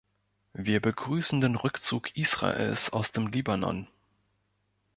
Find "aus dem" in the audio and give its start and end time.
2.91-3.27